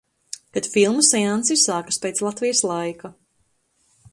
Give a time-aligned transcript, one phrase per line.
[0.55, 3.13] Kad filmu seansi sākas pēc Latvijas laika.